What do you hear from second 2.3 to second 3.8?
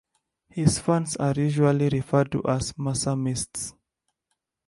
to as "Masamists".